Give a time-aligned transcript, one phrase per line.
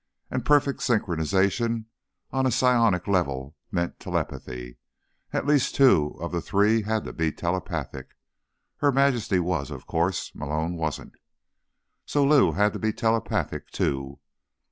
[0.31, 1.85] And perfect synchronization
[2.31, 4.79] on a psionic level meant telepathy.
[5.31, 8.17] At least two of the three had to be telepathic.
[8.77, 10.33] Her Majesty was, of course.
[10.33, 11.13] Malone wasn't.
[12.07, 14.17] So Lou had to be telepathic, too.